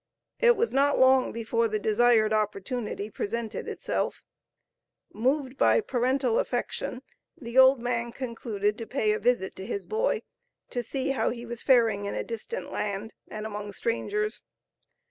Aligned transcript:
It 0.39 0.55
was 0.57 0.73
not 0.73 0.97
long 0.97 1.31
before 1.31 1.67
the 1.67 1.77
desired 1.77 2.33
opportunity 2.33 3.11
presented 3.11 3.67
itself. 3.67 4.23
Moved 5.13 5.57
by 5.59 5.79
parental 5.79 6.39
affection, 6.39 7.03
the 7.39 7.59
old 7.59 7.79
man 7.79 8.11
concluded 8.11 8.79
to 8.79 8.87
pay 8.87 9.11
a 9.11 9.19
visit 9.19 9.55
to 9.57 9.63
his 9.67 9.85
boy, 9.85 10.23
to 10.71 10.81
see 10.81 11.09
how 11.09 11.29
he 11.29 11.45
was 11.45 11.61
faring 11.61 12.05
in 12.07 12.15
a 12.15 12.23
distant 12.23 12.71
land, 12.71 13.13
and 13.27 13.45
among 13.45 13.73
strangers. 13.73 14.41